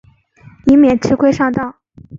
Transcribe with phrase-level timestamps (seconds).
[0.65, 1.75] 以免吃亏上当